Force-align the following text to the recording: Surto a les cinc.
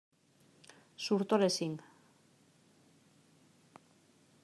Surto 1.07 1.35
a 1.37 1.39
les 1.43 1.59
cinc. 1.61 1.85